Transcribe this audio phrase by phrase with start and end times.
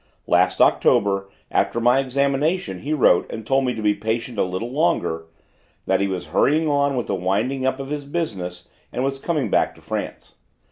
[0.25, 4.71] Last October, after my examination, he wrote and told me to be patient a little
[4.71, 5.25] longer, and
[5.85, 9.75] that he was hurrying on with the winding up of his business and coming back
[9.75, 10.37] to France.